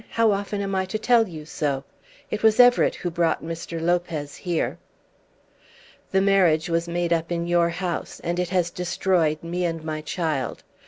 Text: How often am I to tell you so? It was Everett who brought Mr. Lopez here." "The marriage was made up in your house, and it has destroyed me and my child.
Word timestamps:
How 0.09 0.31
often 0.31 0.61
am 0.61 0.73
I 0.73 0.85
to 0.85 0.97
tell 0.97 1.27
you 1.27 1.45
so? 1.45 1.83
It 2.31 2.41
was 2.41 2.59
Everett 2.59 2.95
who 2.95 3.11
brought 3.11 3.43
Mr. 3.43 3.79
Lopez 3.79 4.35
here." 4.35 4.79
"The 6.09 6.21
marriage 6.21 6.69
was 6.71 6.87
made 6.87 7.13
up 7.13 7.31
in 7.31 7.45
your 7.45 7.69
house, 7.69 8.19
and 8.23 8.39
it 8.39 8.49
has 8.49 8.71
destroyed 8.71 9.43
me 9.43 9.63
and 9.63 9.83
my 9.83 10.01
child. 10.01 10.63